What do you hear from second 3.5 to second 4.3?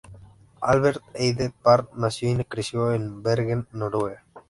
Noruega.